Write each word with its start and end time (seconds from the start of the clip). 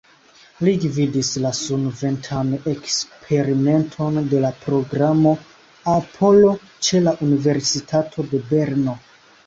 Li 0.67 0.71
gvidis 0.85 1.27
la 1.43 1.51
sunventan 1.57 2.49
eksperimenton 2.71 4.19
de 4.33 4.41
la 4.49 4.53
programo 4.67 5.37
Apollo 5.97 6.59
ĉe 6.89 7.07
la 7.09 7.19
Universitato 7.31 8.31
de 8.35 8.47
Berno. 8.53 9.03